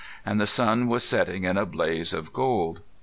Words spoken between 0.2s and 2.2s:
And the sun was setting in a blaze